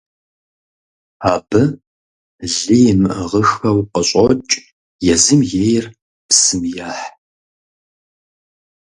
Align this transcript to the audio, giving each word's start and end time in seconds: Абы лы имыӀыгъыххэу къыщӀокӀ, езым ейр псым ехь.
Абы 1.33 1.61
лы 2.55 2.75
имыӀыгъыххэу 2.89 3.79
къыщӀокӀ, 3.93 4.51
езым 5.13 5.41
ейр 5.69 5.85
псым 6.27 6.63
ехь. 6.89 7.05